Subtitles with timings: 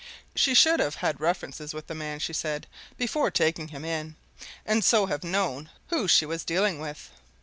[0.33, 2.65] She should have had references with the man, she said,
[2.97, 4.15] before taking him in,
[4.65, 7.11] and so have known who she was dealing with.